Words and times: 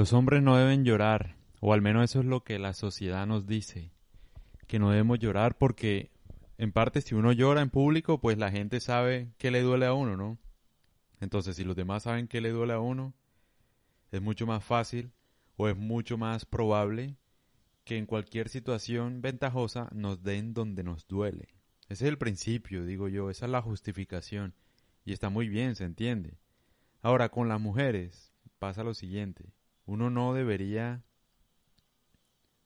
Los 0.00 0.12
hombres 0.12 0.44
no 0.44 0.56
deben 0.56 0.84
llorar, 0.84 1.34
o 1.58 1.72
al 1.72 1.82
menos 1.82 2.08
eso 2.08 2.20
es 2.20 2.24
lo 2.24 2.44
que 2.44 2.60
la 2.60 2.72
sociedad 2.72 3.26
nos 3.26 3.48
dice, 3.48 3.90
que 4.68 4.78
no 4.78 4.90
debemos 4.90 5.18
llorar 5.18 5.58
porque 5.58 6.12
en 6.56 6.70
parte 6.70 7.00
si 7.00 7.16
uno 7.16 7.32
llora 7.32 7.62
en 7.62 7.70
público, 7.70 8.20
pues 8.20 8.38
la 8.38 8.52
gente 8.52 8.78
sabe 8.78 9.32
que 9.38 9.50
le 9.50 9.60
duele 9.60 9.86
a 9.86 9.94
uno, 9.94 10.16
¿no? 10.16 10.38
Entonces, 11.20 11.56
si 11.56 11.64
los 11.64 11.74
demás 11.74 12.04
saben 12.04 12.28
que 12.28 12.40
le 12.40 12.50
duele 12.50 12.74
a 12.74 12.78
uno, 12.78 13.12
es 14.12 14.22
mucho 14.22 14.46
más 14.46 14.62
fácil 14.62 15.10
o 15.56 15.68
es 15.68 15.76
mucho 15.76 16.16
más 16.16 16.44
probable 16.44 17.16
que 17.82 17.98
en 17.98 18.06
cualquier 18.06 18.48
situación 18.48 19.20
ventajosa 19.20 19.88
nos 19.92 20.22
den 20.22 20.54
donde 20.54 20.84
nos 20.84 21.08
duele. 21.08 21.48
Ese 21.88 22.04
es 22.04 22.08
el 22.08 22.18
principio, 22.18 22.84
digo 22.84 23.08
yo, 23.08 23.30
esa 23.30 23.46
es 23.46 23.50
la 23.50 23.62
justificación. 23.62 24.54
Y 25.04 25.12
está 25.12 25.28
muy 25.28 25.48
bien, 25.48 25.74
se 25.74 25.82
entiende. 25.82 26.38
Ahora, 27.02 27.30
con 27.30 27.48
las 27.48 27.60
mujeres 27.60 28.32
pasa 28.60 28.84
lo 28.84 28.94
siguiente. 28.94 29.57
Uno 29.88 30.10
no 30.10 30.34
debería 30.34 31.02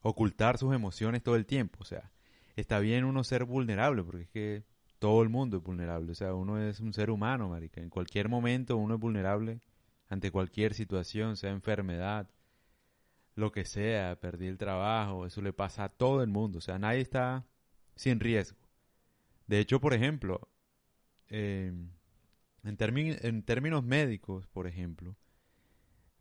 ocultar 0.00 0.58
sus 0.58 0.74
emociones 0.74 1.22
todo 1.22 1.36
el 1.36 1.46
tiempo. 1.46 1.78
O 1.80 1.84
sea, 1.84 2.10
está 2.56 2.80
bien 2.80 3.04
uno 3.04 3.22
ser 3.22 3.44
vulnerable, 3.44 4.02
porque 4.02 4.22
es 4.22 4.28
que 4.28 4.64
todo 4.98 5.22
el 5.22 5.28
mundo 5.28 5.58
es 5.58 5.62
vulnerable. 5.62 6.10
O 6.10 6.14
sea, 6.16 6.34
uno 6.34 6.60
es 6.60 6.80
un 6.80 6.92
ser 6.92 7.10
humano, 7.10 7.48
marica. 7.48 7.80
En 7.80 7.90
cualquier 7.90 8.28
momento 8.28 8.76
uno 8.76 8.94
es 8.94 9.00
vulnerable 9.00 9.60
ante 10.08 10.32
cualquier 10.32 10.74
situación, 10.74 11.36
sea 11.36 11.50
enfermedad, 11.52 12.28
lo 13.36 13.52
que 13.52 13.64
sea, 13.64 14.18
perdí 14.20 14.48
el 14.48 14.58
trabajo, 14.58 15.24
eso 15.24 15.42
le 15.42 15.52
pasa 15.52 15.84
a 15.84 15.88
todo 15.90 16.24
el 16.24 16.28
mundo. 16.28 16.58
O 16.58 16.60
sea, 16.60 16.80
nadie 16.80 17.02
está 17.02 17.46
sin 17.94 18.18
riesgo. 18.18 18.58
De 19.46 19.60
hecho, 19.60 19.80
por 19.80 19.94
ejemplo, 19.94 20.48
em, 21.28 21.90
en, 22.64 22.76
en 23.22 23.42
términos 23.44 23.84
médicos, 23.84 24.48
por 24.48 24.66
ejemplo, 24.66 25.16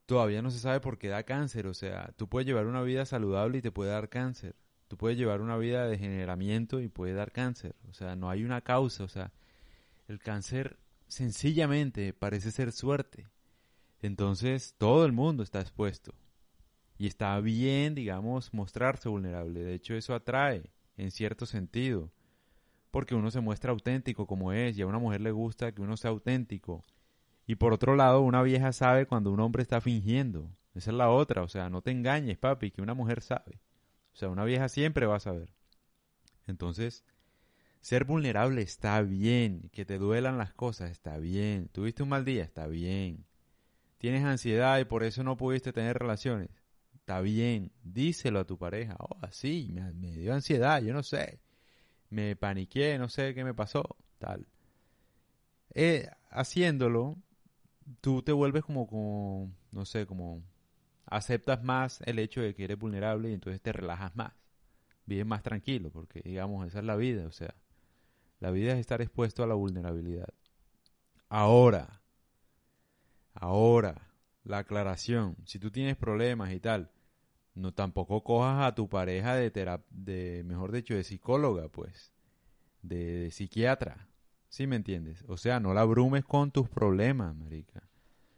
todavía 0.06 0.42
no 0.42 0.52
se 0.52 0.60
sabe 0.60 0.80
por 0.80 0.98
qué 0.98 1.08
da 1.08 1.24
cáncer. 1.24 1.68
O 1.68 1.74
sea, 1.74 2.14
tú 2.18 2.28
puedes 2.28 2.48
llevar 2.48 2.66
una 2.68 2.82
vida 2.82 3.06
saludable 3.06 3.60
y 3.60 3.62
te 3.62 3.72
puede 3.72 3.92
dar 3.92 4.10
cáncer. 4.10 4.56
Tú 4.88 4.98
puedes 4.98 5.18
llevar 5.18 5.42
una 5.42 5.58
vida 5.58 5.84
de 5.84 5.92
degeneramiento 5.92 6.82
y 6.82 6.90
puede 6.90 7.14
dar 7.14 7.32
cáncer. 7.32 7.76
O 7.90 7.94
sea, 7.94 8.16
no 8.16 8.30
hay 8.30 8.44
una 8.44 8.62
causa. 8.62 9.04
O 9.04 9.08
sea, 9.08 9.32
el 10.08 10.20
cáncer 10.20 10.78
sencillamente 11.08 12.14
parece 12.14 12.52
ser 12.52 12.72
suerte. 12.72 13.28
Entonces, 14.02 14.76
todo 14.78 15.06
el 15.06 15.12
mundo 15.12 15.44
está 15.44 15.62
expuesto. 15.62 16.14
Y 16.98 17.08
está 17.08 17.40
bien, 17.40 17.96
digamos, 17.96 18.54
mostrarse 18.54 19.10
vulnerable. 19.10 19.64
De 19.64 19.74
hecho, 19.74 19.96
eso 19.96 20.14
atrae, 20.14 20.72
en 20.98 21.12
cierto 21.12 21.46
sentido. 21.46 22.12
Porque 22.92 23.16
uno 23.16 23.32
se 23.32 23.40
muestra 23.40 23.72
auténtico 23.72 24.28
como 24.28 24.52
es 24.52 24.78
y 24.78 24.82
a 24.82 24.88
una 24.88 25.00
mujer 25.00 25.22
le 25.22 25.32
gusta 25.32 25.72
que 25.72 25.82
uno 25.82 25.98
sea 25.98 26.12
auténtico. 26.12 26.84
Y 27.52 27.56
por 27.56 27.74
otro 27.74 27.98
lado, 27.98 28.22
una 28.22 28.42
vieja 28.44 28.72
sabe 28.72 29.06
cuando 29.06 29.30
un 29.30 29.42
hombre 29.42 29.62
está 29.62 29.82
fingiendo. 29.82 30.50
Esa 30.74 30.92
es 30.92 30.96
la 30.96 31.10
otra. 31.10 31.42
O 31.44 31.50
sea, 31.50 31.70
no 31.70 31.82
te 31.82 31.92
engañes, 31.92 32.38
papi, 32.38 32.72
que 32.72 32.82
una 32.82 32.94
mujer 32.94 33.22
sabe. 33.22 33.60
O 34.14 34.16
sea, 34.16 34.30
una 34.30 34.46
vieja 34.46 34.70
siempre 34.70 35.06
va 35.06 35.18
a 35.18 35.20
saber. 35.20 35.54
Entonces, 36.48 37.04
ser 37.82 38.06
vulnerable 38.06 38.62
está 38.62 39.02
bien. 39.02 39.70
Que 39.74 39.84
te 39.84 39.98
duelan 39.98 40.38
las 40.38 40.54
cosas 40.54 40.92
está 40.92 41.18
bien. 41.18 41.68
Tuviste 41.74 42.04
un 42.04 42.08
mal 42.08 42.24
día, 42.24 42.46
está 42.46 42.68
bien. 42.68 43.26
Tienes 43.98 44.24
ansiedad 44.24 44.80
y 44.80 44.86
por 44.86 45.04
eso 45.04 45.22
no 45.26 45.36
pudiste 45.36 45.74
tener 45.74 45.98
relaciones 45.98 46.52
está 46.94 47.20
bien, 47.20 47.72
díselo 47.84 48.40
a 48.40 48.46
tu 48.46 48.60
pareja, 48.60 48.96
oh, 49.00 49.18
así, 49.22 49.74
me, 49.74 50.16
dio 50.16 50.34
ansiedad, 50.36 50.82
yo 50.84 50.94
no 50.94 51.02
sé, 51.02 51.40
me 52.12 52.36
paniqué, 52.36 53.00
no 53.00 53.10
sé 53.10 53.34
qué 53.34 53.44
me 53.44 53.56
pasó, 53.56 53.98
tal. 54.20 54.46
Eh, 55.74 56.08
haciéndolo, 56.30 57.18
tú 58.02 58.22
te 58.22 58.32
vuelves 58.32 58.64
como, 58.64 59.52
no 59.72 59.86
sé, 59.86 60.06
como 60.06 60.44
aceptas 61.06 61.64
más 61.64 62.02
el 62.06 62.20
hecho 62.20 62.42
de 62.42 62.56
que 62.56 62.64
eres 62.64 62.78
vulnerable 62.78 63.30
y 63.30 63.34
entonces 63.34 63.62
te 63.62 63.72
relajas 63.74 64.16
más, 64.16 64.34
vives 65.06 65.26
más 65.26 65.44
tranquilo, 65.44 65.92
porque 65.92 66.22
digamos, 66.24 66.68
esa 66.68 66.80
es 66.80 66.86
la 66.86 66.96
vida, 66.96 67.28
o 67.28 67.32
sea, 67.32 67.56
la 68.40 68.52
vida 68.52 68.74
es 68.74 68.80
estar 68.80 69.02
expuesto 69.02 69.44
a 69.44 69.48
la 69.48 69.56
vulnerabilidad. 69.56 70.34
Ahora, 71.30 72.02
ahora, 73.34 74.12
la 74.44 74.60
aclaración, 74.60 75.38
si 75.46 75.60
tú 75.60 75.72
tienes 75.72 75.96
problemas 75.96 76.52
y 76.52 76.60
tal, 76.60 76.92
no 77.54 77.74
tampoco 77.74 78.24
cojas 78.24 78.66
a 78.66 78.76
tu 78.76 78.90
pareja 78.90 79.36
de 79.36 79.52
de 79.90 80.44
mejor 80.46 80.72
dicho 80.72 80.94
de 80.96 81.04
psicóloga 81.04 81.68
pues 81.68 82.12
de, 82.82 83.30
psiquiatra 83.32 84.08
¿sí 84.52 84.68
me 84.68 84.76
entiendes? 84.76 85.26
o 85.28 85.38
sea 85.38 85.60
no 85.60 85.74
la 85.74 85.82
abrumes 85.82 86.24
con 86.24 86.52
tus 86.52 86.70
problemas 86.70 87.36
marica 87.36 87.82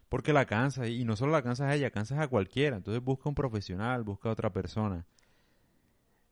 porque 0.08 0.32
la 0.32 0.46
cansas 0.46 0.88
y 0.88 1.04
no 1.04 1.18
solo 1.18 1.34
la 1.34 1.42
cansas 1.42 1.70
a 1.70 1.76
ella 1.76 1.92
cansas 1.92 2.20
a 2.20 2.30
cualquiera 2.30 2.78
entonces 2.78 3.04
busca 3.04 3.28
un 3.28 3.36
profesional 3.36 4.04
busca 4.04 4.30
a 4.30 4.32
otra 4.32 4.54
persona 4.54 5.06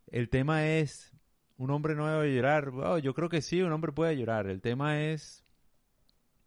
el 0.08 0.30
tema 0.30 0.66
es 0.66 1.12
un 1.58 1.72
hombre 1.72 1.96
no 1.96 2.08
debe 2.08 2.34
llorar 2.34 2.70
oh, 2.70 2.97
yo 3.00 3.14
creo 3.14 3.28
que 3.28 3.41
sí 3.41 3.62
un 3.62 3.74
hombre 3.74 3.91
puede 3.91 4.16
llorar 4.16 4.47
el 4.47 4.62
tema 4.62 5.02
es 5.02 5.44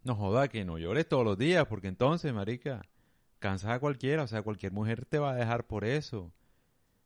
no 0.03 0.15
joda 0.15 0.47
que 0.47 0.65
no 0.65 0.79
llores 0.79 1.07
todos 1.07 1.23
los 1.23 1.37
días 1.37 1.67
porque 1.67 1.89
entonces 1.89 2.33
marica 2.33 2.81
cansas 3.45 3.69
a 3.69 3.79
cualquiera, 3.79 4.23
o 4.23 4.27
sea, 4.27 4.41
cualquier 4.41 4.71
mujer 4.71 5.05
te 5.05 5.19
va 5.19 5.33
a 5.33 5.35
dejar 5.35 5.67
por 5.67 5.85
eso. 5.85 6.31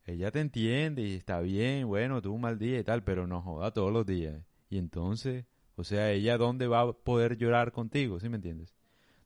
Ella 0.06 0.31
te 0.31 0.39
entiende 0.39 1.01
y 1.01 1.16
está 1.16 1.41
bien, 1.41 1.85
bueno, 1.85 2.22
tuvo 2.22 2.35
un 2.35 2.41
mal 2.41 2.57
día 2.57 2.79
y 2.79 2.84
tal, 2.85 3.03
pero 3.03 3.28
no 3.28 3.41
joda 3.41 3.72
todos 3.72 3.91
los 3.91 4.06
días. 4.06 4.41
Y 4.69 4.78
entonces, 4.78 5.44
o 5.79 5.84
sea, 5.84 6.12
ella 6.12 6.38
dónde 6.38 6.67
va 6.67 6.81
a 6.81 6.94
poder 6.94 7.38
llorar 7.38 7.72
contigo, 7.72 8.19
¿sí 8.19 8.29
me 8.29 8.35
entiendes? 8.35 8.75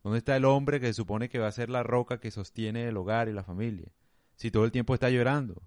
¿Dónde 0.03 0.19
está 0.19 0.35
el 0.35 0.45
hombre 0.45 0.79
que 0.79 0.87
se 0.87 0.93
supone 0.93 1.29
que 1.29 1.39
va 1.39 1.47
a 1.47 1.51
ser 1.51 1.69
la 1.69 1.83
roca 1.83 2.19
que 2.19 2.31
sostiene 2.31 2.87
el 2.87 2.97
hogar 2.97 3.29
y 3.29 3.33
la 3.33 3.43
familia? 3.43 3.91
Si 4.35 4.51
todo 4.51 4.65
el 4.65 4.71
tiempo 4.71 4.93
está 4.93 5.09
llorando. 5.09 5.63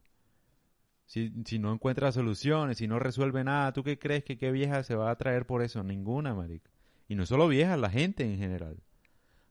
Si, 1.07 1.33
si 1.45 1.59
no 1.59 1.73
encuentra 1.73 2.13
soluciones, 2.13 2.79
si 2.79 2.89
no 2.89 2.99
resuelve 2.99 3.45
nada, 3.45 3.73
¿tú 3.73 3.83
qué 3.85 3.99
crees 3.99 4.25
que 4.25 4.37
qué 4.37 4.51
vieja 4.51 4.83
se 4.83 4.95
va 4.95 5.11
a 5.11 5.17
traer 5.17 5.47
por 5.47 5.63
eso? 5.63 5.83
Ninguna, 5.83 6.35
marica. 6.35 6.71
Y 7.09 7.15
no 7.15 7.25
solo 7.27 7.49
vieja, 7.49 7.77
la 7.77 7.91
gente 7.91 8.25
en 8.25 8.39
general 8.39 8.83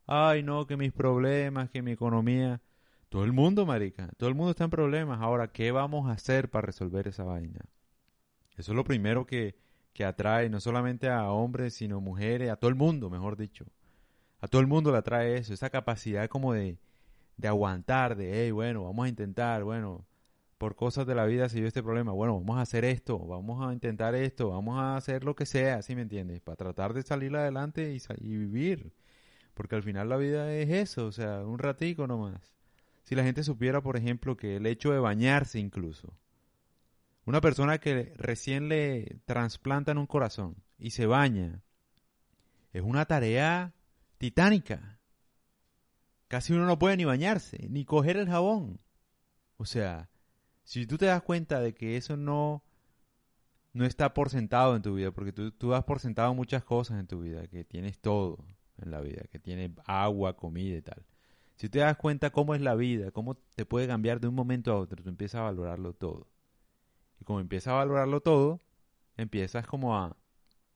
ay 0.07 0.43
no, 0.43 0.65
que 0.67 0.77
mis 0.77 0.91
problemas, 0.93 1.69
que 1.69 1.81
mi 1.81 1.91
economía. 1.91 2.61
Todo 3.09 3.23
el 3.23 3.33
mundo, 3.33 3.65
marica, 3.65 4.09
todo 4.17 4.29
el 4.29 4.35
mundo 4.35 4.51
está 4.51 4.65
en 4.65 4.69
problemas. 4.69 5.21
Ahora, 5.21 5.51
¿qué 5.51 5.71
vamos 5.71 6.09
a 6.09 6.13
hacer 6.13 6.49
para 6.49 6.65
resolver 6.65 7.07
esa 7.07 7.23
vaina? 7.23 7.61
Eso 8.57 8.71
es 8.71 8.75
lo 8.75 8.83
primero 8.83 9.25
que, 9.25 9.55
que 9.95 10.03
atrae 10.03 10.49
no 10.49 10.59
solamente 10.59 11.09
a 11.09 11.31
hombres, 11.31 11.73
sino 11.73 12.01
mujeres, 12.01 12.51
a 12.51 12.57
todo 12.57 12.69
el 12.69 12.75
mundo, 12.75 13.09
mejor 13.09 13.37
dicho. 13.37 13.65
A 14.41 14.47
todo 14.49 14.59
el 14.59 14.67
mundo 14.67 14.91
le 14.91 14.97
atrae 14.97 15.37
eso, 15.37 15.53
esa 15.53 15.69
capacidad 15.69 16.27
como 16.27 16.51
de, 16.51 16.77
de 17.37 17.47
aguantar, 17.47 18.17
de, 18.17 18.43
hey, 18.43 18.51
bueno, 18.51 18.83
vamos 18.83 19.05
a 19.05 19.09
intentar, 19.09 19.63
bueno, 19.63 20.05
por 20.57 20.75
cosas 20.75 21.07
de 21.07 21.15
la 21.15 21.25
vida 21.25 21.47
se 21.47 21.59
dio 21.59 21.67
este 21.67 21.81
problema, 21.81 22.11
bueno, 22.11 22.37
vamos 22.37 22.57
a 22.57 22.61
hacer 22.61 22.83
esto, 22.83 23.17
vamos 23.19 23.65
a 23.65 23.71
intentar 23.71 24.15
esto, 24.15 24.49
vamos 24.49 24.77
a 24.77 24.97
hacer 24.97 25.23
lo 25.23 25.33
que 25.33 25.45
sea, 25.45 25.81
¿sí 25.81 25.95
me 25.95 26.01
entiendes? 26.01 26.41
Para 26.41 26.57
tratar 26.57 26.93
de 26.93 27.01
salir 27.01 27.33
adelante 27.33 27.93
y, 27.93 28.01
y 28.19 28.37
vivir. 28.37 28.91
Porque 29.53 29.75
al 29.75 29.83
final 29.83 30.09
la 30.09 30.17
vida 30.17 30.53
es 30.53 30.69
eso, 30.71 31.07
o 31.07 31.11
sea, 31.13 31.45
un 31.45 31.57
ratico 31.57 32.05
nomás. 32.05 32.53
Si 33.03 33.15
la 33.15 33.23
gente 33.23 33.43
supiera, 33.43 33.81
por 33.81 33.95
ejemplo, 33.95 34.35
que 34.35 34.57
el 34.57 34.65
hecho 34.65 34.91
de 34.91 34.99
bañarse 34.99 35.57
incluso, 35.57 36.13
una 37.25 37.41
persona 37.41 37.79
que 37.79 38.13
recién 38.17 38.69
le 38.69 39.19
trasplantan 39.25 39.97
un 39.97 40.05
corazón 40.05 40.63
y 40.77 40.91
se 40.91 41.05
baña, 41.07 41.63
es 42.71 42.83
una 42.83 43.05
tarea 43.05 43.73
titánica. 44.17 44.99
Casi 46.27 46.53
uno 46.53 46.65
no 46.65 46.77
puede 46.77 46.97
ni 46.97 47.05
bañarse, 47.05 47.67
ni 47.69 47.85
coger 47.85 48.17
el 48.17 48.27
jabón. 48.27 48.79
O 49.57 49.65
sea, 49.65 50.09
si 50.63 50.85
tú 50.85 50.97
te 50.97 51.05
das 51.05 51.21
cuenta 51.21 51.59
de 51.61 51.73
que 51.73 51.97
eso 51.97 52.17
no, 52.17 52.63
no 53.73 53.85
está 53.85 54.13
por 54.13 54.29
sentado 54.29 54.75
en 54.75 54.81
tu 54.81 54.95
vida, 54.95 55.11
porque 55.11 55.31
tú, 55.31 55.51
tú 55.51 55.69
das 55.69 55.83
por 55.83 55.99
sentado 55.99 56.33
muchas 56.33 56.63
cosas 56.63 56.99
en 56.99 57.07
tu 57.07 57.21
vida, 57.21 57.47
que 57.47 57.63
tienes 57.63 57.99
todo, 57.99 58.45
en 58.77 58.91
la 58.91 59.01
vida, 59.01 59.23
que 59.31 59.39
tiene 59.39 59.73
agua, 59.85 60.35
comida 60.35 60.77
y 60.77 60.81
tal. 60.81 61.05
Si 61.55 61.69
te 61.69 61.79
das 61.79 61.97
cuenta 61.97 62.31
cómo 62.31 62.53
es 62.53 62.61
la 62.61 62.75
vida, 62.75 63.11
cómo 63.11 63.35
te 63.35 63.65
puede 63.65 63.87
cambiar 63.87 64.19
de 64.19 64.27
un 64.27 64.35
momento 64.35 64.71
a 64.71 64.77
otro, 64.77 65.01
tú 65.01 65.09
empiezas 65.09 65.39
a 65.39 65.43
valorarlo 65.45 65.93
todo. 65.93 66.27
Como 67.25 67.41
empiezas 67.41 67.73
a 67.73 67.77
valorarlo 67.77 68.21
todo, 68.21 68.61
empiezas 69.17 69.67
como 69.67 69.97
a 69.97 70.15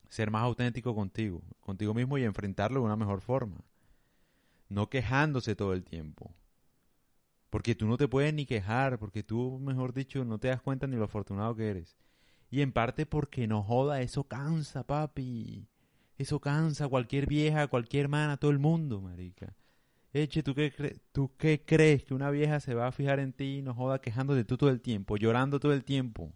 ser 0.10 0.31
más 0.31 0.44
auténtico 0.44 0.96
contigo, 0.96 1.42
contigo 1.62 1.94
mismo 1.94 2.18
y 2.18 2.24
enfrentarlo 2.24 2.81
de 2.81 2.86
una 2.88 2.96
mejor 2.96 3.22
forma. 3.22 3.63
No 4.68 4.90
quejándose 4.90 5.56
todo 5.56 5.74
el 5.74 5.84
tiempo. 5.86 6.34
Porque 7.50 7.75
tú 7.75 7.88
no 7.88 7.98
te 7.98 8.07
puedes 8.07 8.34
ni 8.34 8.46
quejar, 8.46 9.00
porque 9.00 9.24
tú, 9.24 9.60
mejor 9.60 9.94
dicho, 9.94 10.25
no 10.25 10.40
te 10.40 10.50
das 10.50 10.62
cuenta 10.62 10.88
ni 10.88 10.98
lo 10.98 11.06
afortunado 11.06 11.56
que 11.56 11.69
eres. 11.69 11.98
Y 12.52 12.62
en 12.62 12.72
parte 12.72 13.06
porque 13.06 13.48
no 13.48 13.63
joda, 13.63 14.02
eso 14.02 14.24
cansa, 14.24 14.84
papi. 14.86 15.68
Eso 16.18 16.40
cansa 16.40 16.86
a 16.86 16.90
cualquier 16.90 17.28
vieja, 17.28 17.63
a 17.63 17.68
cualquier 17.68 18.06
hermana, 18.06 18.34
a 18.34 18.38
todo 18.38 18.52
el 18.52 18.60
mundo, 18.60 19.02
marica. 19.02 19.56
Eche, 20.12 20.42
¿tú 20.42 20.56
qué, 20.56 21.00
¿tú 21.12 21.31
qué 21.38 21.63
crees 21.63 22.04
que 22.04 22.16
una 22.16 22.31
vieja 22.31 22.60
se 22.60 22.74
va 22.74 22.88
a 22.88 22.92
fijar 22.92 23.19
en 23.19 23.34
ti 23.34 23.60
y 23.60 23.62
no 23.62 23.75
joda 23.75 24.02
quejándote 24.02 24.44
tú 24.44 24.57
todo 24.57 24.72
el 24.72 24.81
tiempo, 24.81 25.18
llorando 25.18 25.60
todo 25.60 25.74
el 25.74 25.84
tiempo? 25.84 26.34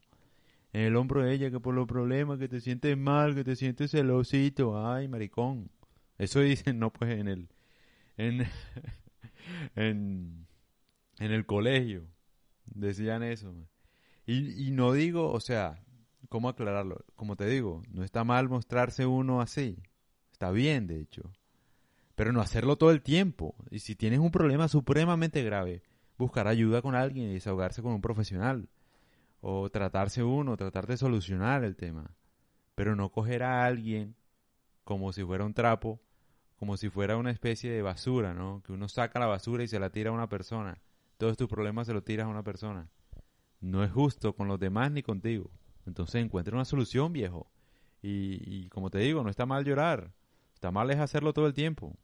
En 0.73 0.81
el 0.81 0.95
hombro 0.95 1.23
de 1.23 1.33
ella, 1.33 1.51
que 1.51 1.59
por 1.59 1.75
los 1.75 1.87
problemas, 1.87 2.39
que 2.39 2.49
te 2.49 2.59
sientes 2.59 2.97
mal, 2.97 3.35
que 3.35 3.43
te 3.43 3.55
sientes 3.55 3.91
celosito. 3.91 4.85
Ay, 4.85 5.07
maricón. 5.07 5.69
Eso 6.17 6.39
dicen, 6.39 6.79
no, 6.79 6.91
pues 6.91 7.11
en 7.19 7.27
el. 7.27 7.49
En. 8.17 8.47
en 9.75 10.47
En 11.19 11.31
el 11.31 11.45
colegio 11.45 12.07
decían 12.65 13.23
eso. 13.23 13.53
Y, 14.25 14.67
y 14.67 14.71
no 14.71 14.93
digo, 14.93 15.31
o 15.31 15.39
sea, 15.39 15.83
¿cómo 16.29 16.49
aclararlo? 16.49 17.05
Como 17.15 17.35
te 17.35 17.45
digo, 17.45 17.83
no 17.91 18.03
está 18.03 18.23
mal 18.23 18.49
mostrarse 18.49 19.05
uno 19.05 19.41
así. 19.41 19.77
Está 20.31 20.51
bien, 20.51 20.87
de 20.87 20.99
hecho. 20.99 21.31
Pero 22.15 22.31
no 22.31 22.41
hacerlo 22.41 22.77
todo 22.77 22.91
el 22.91 23.01
tiempo. 23.01 23.55
Y 23.69 23.79
si 23.79 23.95
tienes 23.95 24.19
un 24.19 24.31
problema 24.31 24.67
supremamente 24.67 25.43
grave, 25.43 25.83
buscar 26.17 26.47
ayuda 26.47 26.81
con 26.81 26.95
alguien 26.95 27.29
y 27.29 27.33
desahogarse 27.33 27.81
con 27.81 27.93
un 27.93 28.01
profesional. 28.01 28.69
O 29.45 29.69
tratarse 29.69 30.23
uno, 30.23 30.55
tratar 30.55 30.87
de 30.87 30.95
solucionar 30.95 31.65
el 31.65 31.75
tema. 31.75 32.15
Pero 32.75 32.95
no 32.95 33.09
coger 33.09 33.43
a 33.43 33.65
alguien 33.65 34.15
como 34.85 35.11
si 35.11 35.21
fuera 35.21 35.43
un 35.43 35.53
trapo, 35.53 35.99
como 36.55 36.77
si 36.77 36.89
fuera 36.89 37.17
una 37.17 37.29
especie 37.29 37.69
de 37.69 37.81
basura, 37.81 38.33
¿no? 38.33 38.63
Que 38.63 38.71
uno 38.71 38.87
saca 38.87 39.19
la 39.19 39.25
basura 39.25 39.61
y 39.61 39.67
se 39.67 39.81
la 39.81 39.89
tira 39.89 40.11
a 40.11 40.13
una 40.13 40.29
persona. 40.29 40.81
Todos 41.17 41.35
tus 41.35 41.49
problemas 41.49 41.87
se 41.87 41.93
los 41.93 42.05
tiras 42.05 42.25
a 42.25 42.29
una 42.29 42.43
persona. 42.43 42.87
No 43.59 43.83
es 43.83 43.91
justo 43.91 44.33
con 44.33 44.47
los 44.47 44.61
demás 44.61 44.93
ni 44.93 45.03
contigo. 45.03 45.51
Entonces 45.85 46.23
encuentra 46.23 46.55
una 46.55 46.63
solución, 46.63 47.11
viejo. 47.11 47.51
Y, 48.01 48.39
y 48.45 48.69
como 48.69 48.89
te 48.89 48.99
digo, 48.99 49.23
no 49.23 49.29
está 49.29 49.45
mal 49.45 49.65
llorar. 49.65 50.13
Está 50.53 50.71
mal 50.71 50.89
es 50.89 50.99
hacerlo 50.99 51.33
todo 51.33 51.47
el 51.47 51.53
tiempo. 51.53 51.97